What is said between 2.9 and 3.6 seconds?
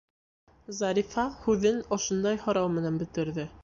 бөтөрҙө.